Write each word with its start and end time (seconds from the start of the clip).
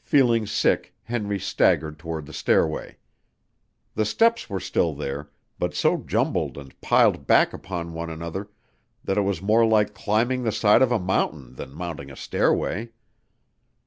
Feeling 0.00 0.46
sick, 0.46 0.94
Henry 1.02 1.38
staggered 1.38 1.98
toward 1.98 2.24
the 2.24 2.32
stairway. 2.32 2.96
The 3.96 4.06
steps 4.06 4.48
were 4.48 4.60
still 4.60 4.94
there, 4.94 5.28
but 5.58 5.74
so 5.74 5.98
jumbled 5.98 6.56
and 6.56 6.80
piled 6.80 7.26
back 7.26 7.52
upon 7.52 7.92
one 7.92 8.08
another 8.08 8.48
that 9.04 9.18
it 9.18 9.28
was 9.28 9.42
more 9.42 9.66
like 9.66 9.92
climbing 9.92 10.44
the 10.44 10.52
side 10.52 10.80
of 10.80 10.90
a 10.90 10.98
mountain 10.98 11.56
than 11.56 11.74
mounting 11.76 12.10
a 12.10 12.16
stairway. 12.16 12.92